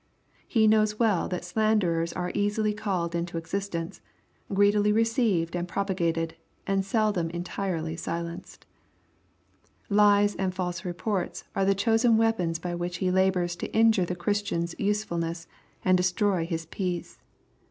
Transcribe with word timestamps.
He 0.47 0.65
knows 0.65 0.97
well 0.97 1.27
that 1.27 1.45
slanders 1.45 2.11
are 2.11 2.31
easily 2.33 2.73
called 2.73 3.13
into 3.13 3.37
existence, 3.37 4.01
greedily 4.51 4.91
received 4.91 5.55
and 5.55 5.67
propagated, 5.67 6.35
and 6.65 6.83
seldom 6.83 7.29
entirely 7.29 7.95
silenced. 7.95 8.65
Lies 9.89 10.33
and 10.33 10.55
false 10.55 10.83
reports 10.83 11.43
are 11.55 11.65
the 11.65 11.75
chosen 11.75 12.17
weapons 12.17 12.57
by 12.57 12.73
which 12.73 12.97
he 12.97 13.11
labors 13.11 13.55
to 13.57 13.71
injure 13.75 14.05
the 14.07 14.15
Christian's 14.15 14.73
usefulness, 14.79 15.45
and 15.85 15.97
destroy 15.97 16.47
his 16.47 16.65
peace. 16.65 17.19